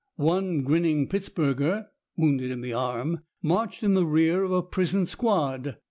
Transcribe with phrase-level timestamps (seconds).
[0.15, 1.85] One grinning Pittsburgher,
[2.17, 5.77] wounded in the arm, marched in the rear of a prison squad.